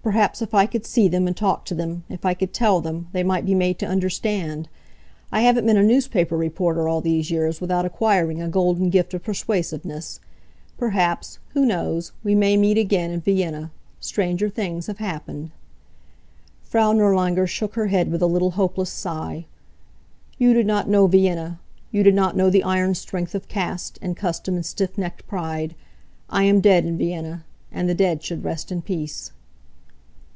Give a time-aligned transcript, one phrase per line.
[0.00, 3.08] Perhaps if I could see them, and talk to them if I could tell them
[3.12, 4.66] they might be made to understand.
[5.30, 9.22] I haven't been a newspaper reporter all these years without acquiring a golden gift of
[9.22, 10.18] persuasiveness.
[10.78, 12.12] Perhaps who knows?
[12.24, 13.70] we may meet again in Vienna.
[14.00, 15.50] Stranger things have happened."
[16.62, 19.44] Frau Nirlanger shook her head with a little hopeless sigh.
[20.38, 21.60] "You do not know Vienna;
[21.90, 25.74] you do not know the iron strength of caste, and custom and stiff necked pride.
[26.30, 27.44] I am dead in Vienna.
[27.70, 29.32] And the dead should rest in peace."